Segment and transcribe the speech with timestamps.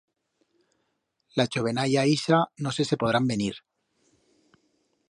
[1.41, 3.53] La chovenalla ixa no sé se podrán venir.